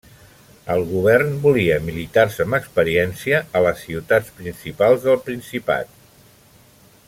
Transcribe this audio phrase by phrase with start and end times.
[0.75, 5.97] El govern volia militars amb experiència a les ciutats principals del Principat.